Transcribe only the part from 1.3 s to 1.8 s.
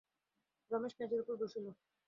বসিল।